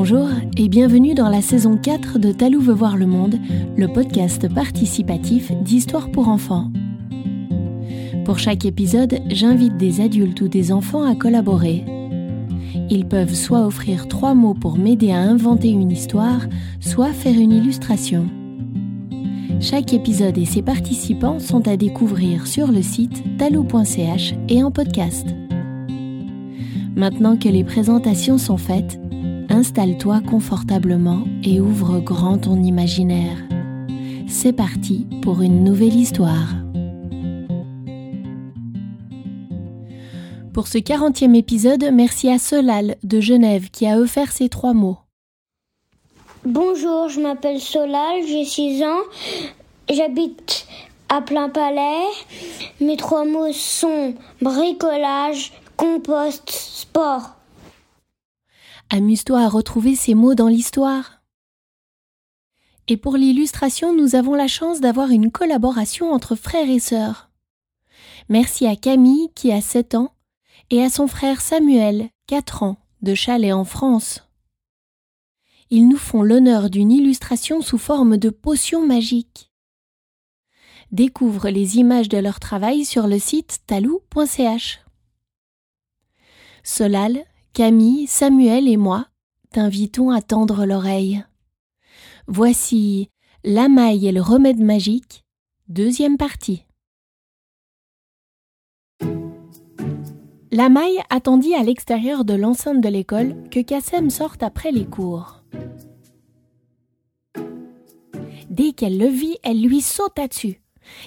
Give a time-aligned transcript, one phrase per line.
[0.00, 3.34] Bonjour et bienvenue dans la saison 4 de Talou veut voir le monde,
[3.76, 6.70] le podcast participatif d'histoire pour enfants.
[8.24, 11.84] Pour chaque épisode, j'invite des adultes ou des enfants à collaborer.
[12.88, 16.46] Ils peuvent soit offrir trois mots pour m'aider à inventer une histoire,
[16.78, 18.28] soit faire une illustration.
[19.60, 25.26] Chaque épisode et ses participants sont à découvrir sur le site talou.ch et en podcast.
[26.94, 29.00] Maintenant que les présentations sont faites,
[29.58, 33.38] installe-toi confortablement et ouvre grand ton imaginaire.
[34.28, 36.54] C'est parti pour une nouvelle histoire.
[40.54, 44.98] Pour ce 40e épisode, merci à Solal de Genève qui a offert ces trois mots.
[46.44, 49.02] Bonjour, je m'appelle Solal, j'ai 6 ans,
[49.90, 50.68] j'habite
[51.08, 52.06] à Plein Palais.
[52.80, 57.37] Mes trois mots sont bricolage, compost, sport.
[58.90, 61.22] Amuse-toi à retrouver ces mots dans l'histoire.
[62.86, 67.30] Et pour l'illustration, nous avons la chance d'avoir une collaboration entre frères et sœurs.
[68.30, 70.14] Merci à Camille qui a 7 ans
[70.70, 74.26] et à son frère Samuel, 4 ans, de Chalais en France.
[75.68, 79.52] Ils nous font l'honneur d'une illustration sous forme de potion magique.
[80.92, 84.80] Découvre les images de leur travail sur le site talou.ch.
[86.62, 89.06] Solal, Camille, Samuel et moi
[89.50, 91.24] t'invitons à tendre l'oreille.
[92.26, 93.10] Voici
[93.44, 95.24] La maille et le remède magique,
[95.68, 96.64] deuxième partie.
[100.50, 105.42] La maille attendit à l'extérieur de l'enceinte de l'école que Kassem sorte après les cours.
[108.48, 110.60] Dès qu'elle le vit, elle lui sauta dessus.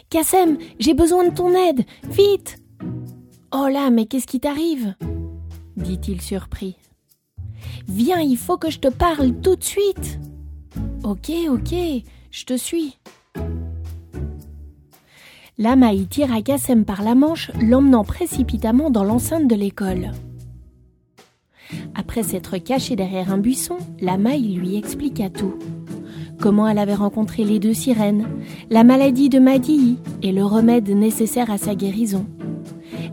[0.09, 2.57] Kassem, j'ai besoin de ton aide, vite
[3.53, 4.95] Oh là, mais qu'est-ce qui t'arrive?
[5.81, 6.77] Dit-il surpris.
[7.87, 10.19] Viens, il faut que je te parle tout de suite.
[11.03, 11.73] Ok, ok,
[12.31, 12.97] je te suis.
[15.57, 20.11] La maille tira Kassem par la manche, l'emmenant précipitamment dans l'enceinte de l'école.
[21.93, 25.55] Après s'être cachée derrière un buisson, la maille lui expliqua tout.
[26.39, 28.27] Comment elle avait rencontré les deux sirènes,
[28.69, 32.25] la maladie de Madii et le remède nécessaire à sa guérison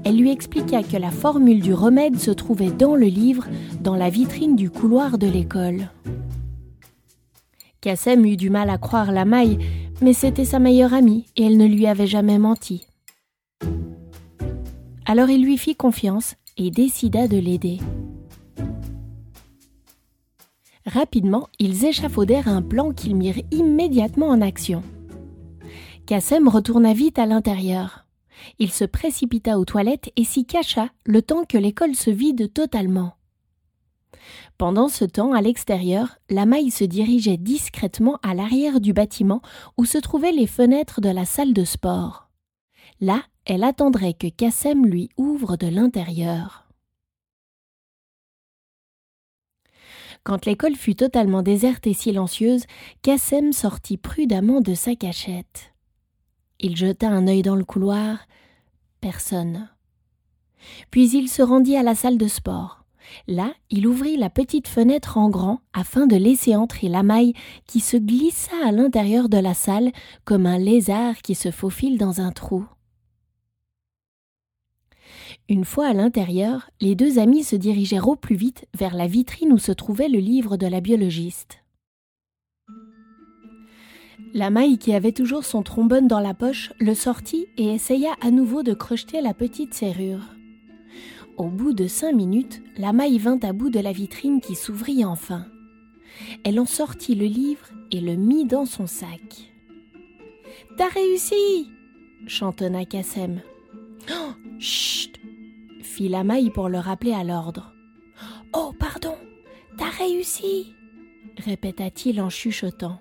[0.04, 3.46] elle lui expliqua que la formule du remède se trouvait dans le livre,
[3.80, 5.90] dans la vitrine du couloir de l'école.
[7.80, 9.58] Kassem eut du mal à croire la maille,
[10.00, 12.86] mais c'était sa meilleure amie et elle ne lui avait jamais menti.
[15.06, 17.78] Alors il lui fit confiance et décida de l'aider.
[20.86, 24.82] Rapidement, ils échafaudèrent un plan qu'ils mirent immédiatement en action.
[26.06, 28.07] Kassem retourna vite à l'intérieur.
[28.58, 33.14] Il se précipita aux toilettes et s'y cacha le temps que l'école se vide totalement.
[34.56, 39.40] Pendant ce temps, à l'extérieur, la maille se dirigeait discrètement à l'arrière du bâtiment
[39.76, 42.28] où se trouvaient les fenêtres de la salle de sport.
[43.00, 46.68] Là, elle attendrait que Kassem lui ouvre de l'intérieur.
[50.24, 52.64] Quand l'école fut totalement déserte et silencieuse,
[53.02, 55.72] Kassem sortit prudemment de sa cachette.
[56.60, 58.18] Il jeta un œil dans le couloir.
[59.00, 59.68] Personne.
[60.90, 62.84] Puis il se rendit à la salle de sport.
[63.26, 67.32] Là, il ouvrit la petite fenêtre en grand afin de laisser entrer la maille
[67.66, 69.92] qui se glissa à l'intérieur de la salle
[70.24, 72.66] comme un lézard qui se faufile dans un trou.
[75.48, 79.52] Une fois à l'intérieur, les deux amis se dirigèrent au plus vite vers la vitrine
[79.52, 81.62] où se trouvait le livre de la biologiste.
[84.34, 88.30] La maille qui avait toujours son trombone dans la poche le sortit et essaya à
[88.30, 90.22] nouveau de crocheter la petite serrure.
[91.36, 95.04] Au bout de cinq minutes, la maille vint à bout de la vitrine qui s'ouvrit
[95.04, 95.46] enfin.
[96.44, 99.52] Elle en sortit le livre et le mit dans son sac.
[100.76, 101.70] T'as réussi
[102.26, 103.40] chantonna Kassem.
[104.10, 105.18] Oh, chut
[105.80, 107.72] fit la maille pour le rappeler à l'ordre.
[108.52, 109.14] Oh, pardon,
[109.76, 110.74] t'as réussi
[111.38, 113.00] répéta-t-il en chuchotant.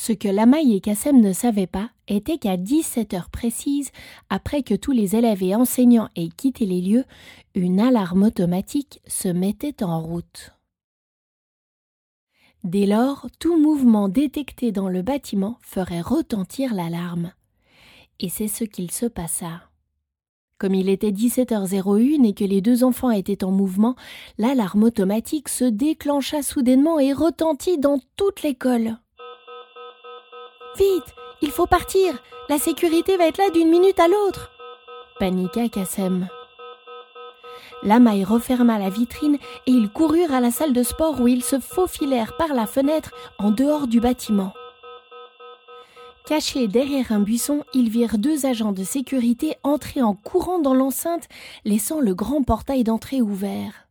[0.00, 3.90] Ce que Lamaille et Kassem ne savaient pas était qu'à 17 heures précises,
[4.30, 7.04] après que tous les élèves et enseignants aient quitté les lieux,
[7.56, 10.52] une alarme automatique se mettait en route.
[12.62, 17.32] Dès lors, tout mouvement détecté dans le bâtiment ferait retentir l'alarme.
[18.20, 19.62] Et c'est ce qu'il se passa.
[20.58, 23.96] Comme il était 17h01 et que les deux enfants étaient en mouvement,
[24.38, 28.96] l'alarme automatique se déclencha soudainement et retentit dans toute l'école.
[30.78, 32.22] Vite, il faut partir.
[32.48, 34.52] La sécurité va être là d'une minute à l'autre.
[35.18, 36.28] Paniqua Kassem.
[37.82, 41.58] Lamaille referma la vitrine et ils coururent à la salle de sport où ils se
[41.58, 44.52] faufilèrent par la fenêtre en dehors du bâtiment.
[46.26, 51.28] Cachés derrière un buisson, ils virent deux agents de sécurité entrer en courant dans l'enceinte,
[51.64, 53.88] laissant le grand portail d'entrée ouvert.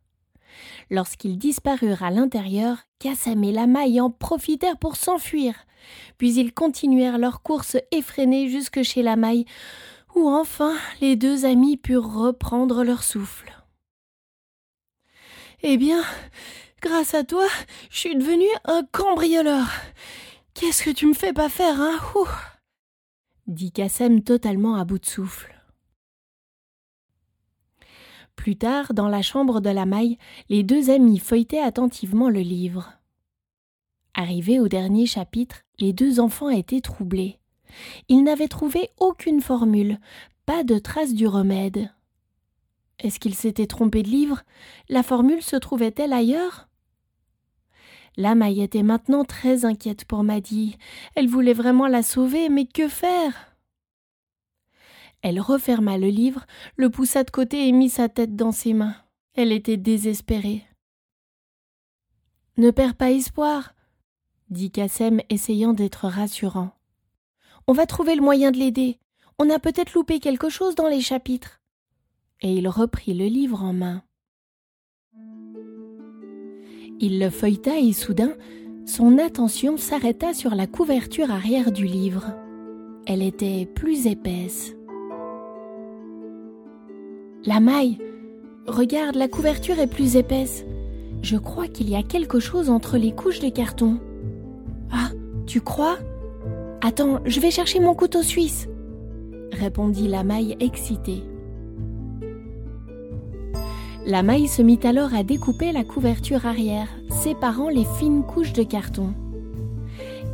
[0.90, 5.54] Lorsqu'ils disparurent à l'intérieur, Kassem et Lamaille en profitèrent pour s'enfuir.
[6.18, 9.44] Puis ils continuèrent leur course effrénée jusque chez Lamaille,
[10.14, 13.52] où enfin les deux amis purent reprendre leur souffle.
[15.62, 16.02] Eh bien,
[16.80, 17.46] grâce à toi,
[17.90, 19.66] je suis devenu un cambrioleur.
[20.54, 21.98] Qu'est-ce que tu me fais pas faire, hein
[23.48, 25.54] dit Kassem totalement à bout de souffle.
[28.36, 32.97] Plus tard, dans la chambre de la maille, les deux amis feuilletaient attentivement le livre.
[34.18, 37.38] Arrivés au dernier chapitre, les deux enfants étaient troublés.
[38.08, 40.00] Ils n'avaient trouvé aucune formule,
[40.44, 41.88] pas de trace du remède.
[42.98, 44.42] Est-ce qu'ils s'étaient trompés de livre?
[44.88, 46.68] La formule se trouvait-elle ailleurs?
[48.16, 50.78] La maille était maintenant très inquiète pour Maddy.
[51.14, 53.56] Elle voulait vraiment la sauver, mais que faire?
[55.22, 56.44] Elle referma le livre,
[56.74, 58.96] le poussa de côté et mit sa tête dans ses mains.
[59.34, 60.64] Elle était désespérée.
[62.56, 63.74] Ne perds pas espoir,
[64.50, 66.70] dit Kassem, essayant d'être rassurant.
[67.66, 68.98] On va trouver le moyen de l'aider.
[69.38, 71.60] On a peut-être loupé quelque chose dans les chapitres.
[72.40, 74.02] Et il reprit le livre en main.
[77.00, 78.32] Il le feuilleta et soudain,
[78.86, 82.34] son attention s'arrêta sur la couverture arrière du livre.
[83.06, 84.74] Elle était plus épaisse.
[87.44, 87.98] La maille.
[88.66, 90.64] Regarde, la couverture est plus épaisse.
[91.22, 94.00] Je crois qu'il y a quelque chose entre les couches de carton.
[95.48, 95.98] Tu crois?
[96.82, 98.68] Attends, je vais chercher mon couteau suisse,
[99.50, 101.24] répondit la maille excitée.
[104.04, 108.62] La maille se mit alors à découper la couverture arrière, séparant les fines couches de
[108.62, 109.14] carton.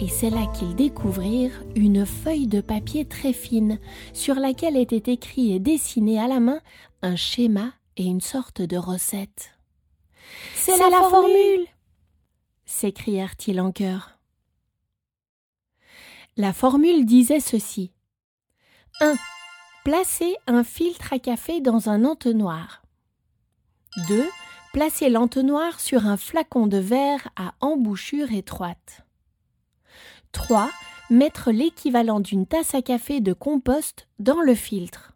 [0.01, 3.79] Et c'est là qu'ils découvrirent une feuille de papier très fine,
[4.13, 6.59] sur laquelle était écrit et dessiné à la main
[7.03, 9.53] un schéma et une sorte de recette.
[10.57, 11.67] C'est la, la, formule
[12.67, 14.14] s'écrièrent-ils en chœur.
[16.37, 17.93] La formule disait ceci
[19.01, 19.15] 1.
[19.85, 22.83] Placez un filtre à café dans un entonnoir.
[24.09, 24.29] 2.
[24.73, 29.07] Placez l'entonnoir sur un flacon de verre à embouchure étroite.
[30.33, 30.71] 3.
[31.09, 35.13] Mettre l'équivalent d'une tasse à café de compost dans le filtre.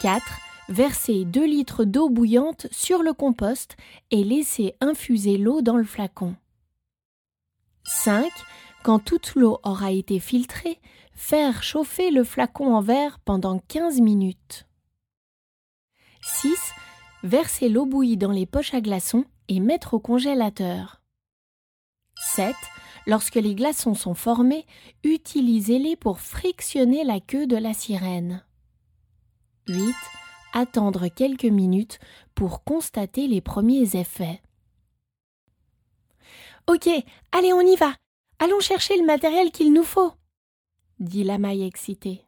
[0.00, 0.24] 4
[0.68, 3.76] Versez 2 litres d'eau bouillante sur le compost
[4.10, 6.34] et laissez infuser l'eau dans le flacon.
[7.84, 8.32] 5.
[8.84, 10.78] Quand toute l'eau aura été filtrée,
[11.14, 14.66] faire chauffer le flacon en verre pendant 15 minutes.
[16.20, 16.54] 6.
[17.22, 21.00] Verser l'eau bouillie dans les poches à glaçons et mettre au congélateur.
[22.34, 22.54] 7.
[23.06, 24.66] Lorsque les glaçons sont formés,
[25.02, 28.44] utilisez-les pour frictionner la queue de la sirène.
[29.66, 29.94] 8
[30.52, 31.98] attendre quelques minutes
[32.34, 34.42] pour constater les premiers effets.
[36.66, 36.86] Ok,
[37.32, 37.94] allez, on y va.
[38.38, 40.12] Allons chercher le matériel qu'il nous faut,
[40.98, 42.22] dit la maille excitée.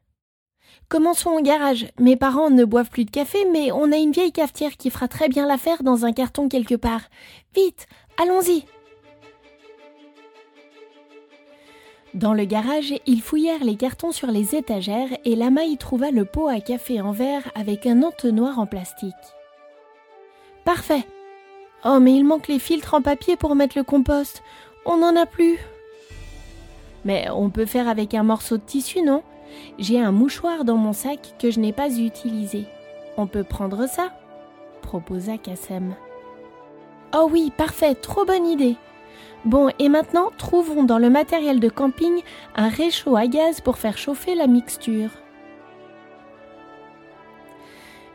[0.89, 1.89] Commençons au garage.
[1.99, 5.09] Mes parents ne boivent plus de café, mais on a une vieille cafetière qui fera
[5.09, 7.03] très bien l'affaire dans un carton quelque part.
[7.55, 7.87] Vite,
[8.19, 8.65] allons-y.
[12.15, 16.25] Dans le garage, ils fouillèrent les cartons sur les étagères et Lama y trouva le
[16.25, 19.13] pot à café en verre avec un entonnoir en plastique.
[20.65, 21.07] Parfait.
[21.85, 24.43] Oh, mais il manque les filtres en papier pour mettre le compost.
[24.87, 25.59] On n'en a plus.
[27.07, 29.23] Mais on peut faire avec un morceau de tissu, non?
[29.79, 32.67] J'ai un mouchoir dans mon sac que je n'ai pas utilisé.
[33.17, 34.13] On peut prendre ça?
[34.83, 35.95] proposa Kassem.
[37.15, 38.77] Oh oui, parfait, trop bonne idée.
[39.45, 42.23] Bon, et maintenant, trouvons dans le matériel de camping
[42.57, 45.11] un réchaud à gaz pour faire chauffer la mixture.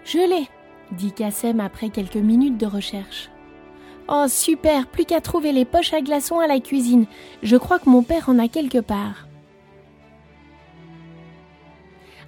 [0.03, 0.49] Je l'ai,
[0.91, 3.29] dit Kassem après quelques minutes de recherche.
[4.13, 7.05] Oh super, plus qu'à trouver les poches à glaçons à la cuisine.
[7.43, 9.25] Je crois que mon père en a quelque part.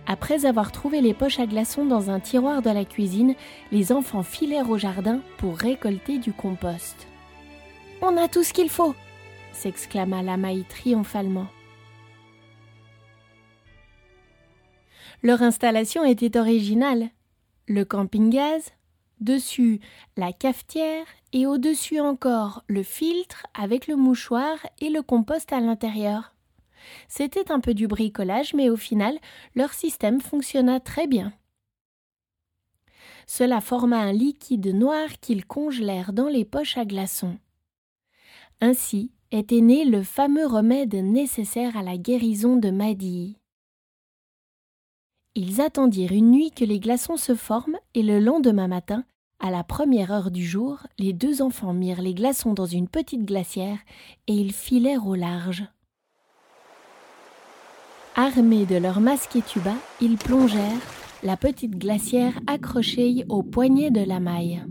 [0.07, 3.35] Après avoir trouvé les poches à glaçons dans un tiroir de la cuisine,
[3.73, 7.05] les enfants filèrent au jardin pour récolter du compost.
[8.01, 8.95] On a tout ce qu'il faut
[9.51, 10.37] s'exclama la
[10.67, 11.47] triomphalement.
[15.21, 17.09] Leur installation était originale.
[17.67, 18.71] Le camping-gaz,
[19.19, 19.79] dessus
[20.17, 26.35] la cafetière et au-dessus encore le filtre avec le mouchoir et le compost à l'intérieur.
[27.07, 29.17] C'était un peu du bricolage, mais au final,
[29.55, 31.33] leur système fonctionna très bien.
[33.25, 37.37] cela forma un liquide noir qu'ils congelèrent dans les poches à glaçons.
[38.61, 43.37] Ainsi était né le fameux remède nécessaire à la guérison de Maddy.
[45.35, 49.03] Ils attendirent une nuit que les glaçons se forment et le lendemain matin,
[49.39, 53.25] à la première heure du jour, les deux enfants mirent les glaçons dans une petite
[53.25, 53.79] glacière
[54.27, 55.65] et ils filèrent au large.
[58.15, 60.79] Armés de leurs masques et tubas, ils plongèrent,
[61.23, 64.63] la petite glacière accrochée au poignet de la maille.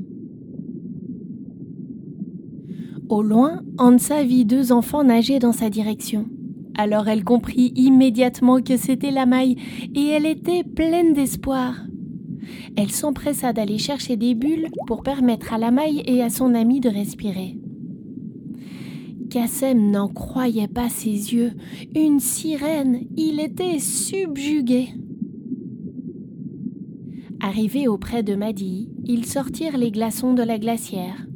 [3.09, 6.29] Au loin, Hansa vit deux enfants nager dans sa direction.
[6.77, 9.57] Alors elle comprit immédiatement que c'était la maille
[9.95, 11.75] et elle était pleine d'espoir.
[12.77, 16.81] Elle s'empressa d'aller chercher des bulles pour permettre à la maille et à son ami
[16.81, 17.59] de respirer.
[19.31, 21.53] Kassem n'en croyait pas ses yeux.
[21.95, 24.89] Une sirène, il était subjugué.
[27.41, 31.27] Arrivés auprès de Madi, ils sortirent les glaçons de la glacière.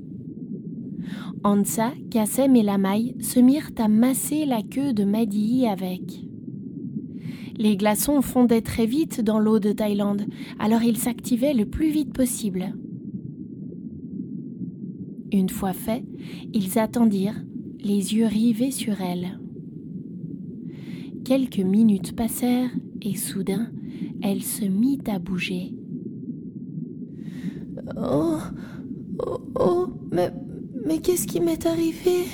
[1.46, 6.26] Ansa, Kassem et la maille se mirent à masser la queue de Madi avec.
[7.56, 10.26] Les glaçons fondaient très vite dans l'eau de Thaïlande,
[10.58, 12.74] alors ils s'activaient le plus vite possible.
[15.30, 16.04] Une fois fait,
[16.52, 17.40] ils attendirent,
[17.78, 19.38] les yeux rivés sur elle.
[21.24, 23.68] Quelques minutes passèrent et soudain,
[24.20, 25.76] elle se mit à bouger.
[27.96, 28.38] Oh,
[29.24, 30.32] oh, oh, mais,
[30.86, 32.26] mais qu'est-ce qui m'est arrivé?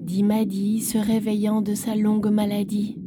[0.00, 2.98] dit Maddy, se réveillant de sa longue maladie.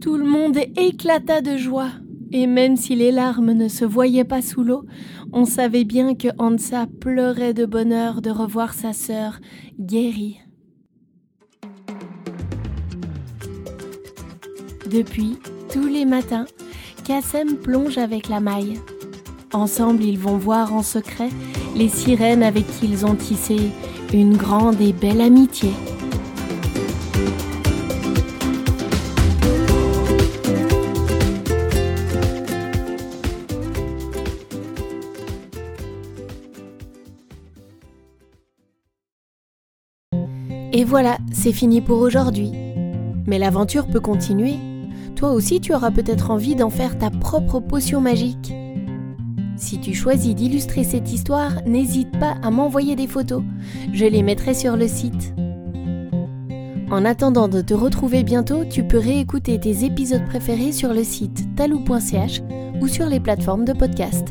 [0.00, 1.90] Tout le monde éclata de joie,
[2.32, 4.84] et même si les larmes ne se voyaient pas sous l'eau,
[5.32, 9.38] on savait bien que Hansa pleurait de bonheur de revoir sa sœur
[9.78, 10.40] guérie.
[14.90, 15.38] Depuis,
[15.72, 16.46] tous les matins,
[17.04, 18.80] Kassem plonge avec la maille.
[19.52, 21.28] Ensemble, ils vont voir en secret
[21.76, 23.70] les sirènes avec qui ils ont tissé
[24.12, 25.70] une grande et belle amitié.
[40.72, 42.52] Et voilà, c'est fini pour aujourd'hui.
[43.26, 44.56] Mais l'aventure peut continuer.
[45.14, 48.52] Toi aussi, tu auras peut-être envie d'en faire ta propre potion magique.
[49.56, 53.42] Si tu choisis d'illustrer cette histoire, n'hésite pas à m'envoyer des photos.
[53.92, 55.34] Je les mettrai sur le site.
[56.90, 61.56] En attendant de te retrouver bientôt, tu peux réécouter tes épisodes préférés sur le site
[61.56, 62.42] talou.ch
[62.80, 64.28] ou sur les plateformes de podcast.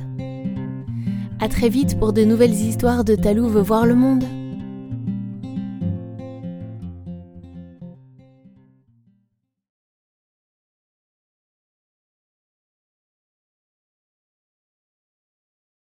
[1.39, 4.23] À très vite pour de nouvelles histoires de Talou veut voir le monde.